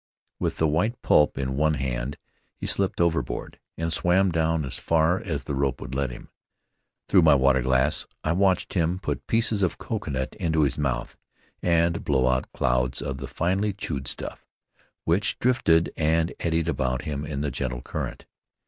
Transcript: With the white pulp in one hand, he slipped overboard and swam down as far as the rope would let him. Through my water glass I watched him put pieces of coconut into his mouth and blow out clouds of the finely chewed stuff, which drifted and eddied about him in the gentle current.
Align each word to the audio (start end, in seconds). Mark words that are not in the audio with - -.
With 0.39 0.57
the 0.57 0.67
white 0.67 0.99
pulp 1.03 1.37
in 1.37 1.55
one 1.55 1.75
hand, 1.75 2.17
he 2.57 2.65
slipped 2.65 2.99
overboard 2.99 3.59
and 3.77 3.93
swam 3.93 4.31
down 4.31 4.65
as 4.65 4.79
far 4.79 5.19
as 5.21 5.43
the 5.43 5.53
rope 5.53 5.79
would 5.79 5.93
let 5.93 6.09
him. 6.09 6.29
Through 7.07 7.21
my 7.21 7.35
water 7.35 7.61
glass 7.61 8.07
I 8.23 8.31
watched 8.31 8.73
him 8.73 8.97
put 8.97 9.27
pieces 9.27 9.61
of 9.61 9.77
coconut 9.77 10.35
into 10.39 10.63
his 10.63 10.75
mouth 10.79 11.17
and 11.61 12.03
blow 12.03 12.25
out 12.29 12.51
clouds 12.51 12.99
of 13.03 13.19
the 13.19 13.27
finely 13.27 13.73
chewed 13.73 14.07
stuff, 14.07 14.43
which 15.03 15.37
drifted 15.37 15.93
and 15.95 16.33
eddied 16.39 16.67
about 16.67 17.03
him 17.03 17.23
in 17.23 17.41
the 17.41 17.51
gentle 17.51 17.83
current. 17.83 18.25